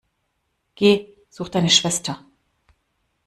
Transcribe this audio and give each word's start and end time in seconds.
Geh, 0.73 1.15
such 1.29 1.49
deine 1.49 1.69
Schwester! 1.69 2.25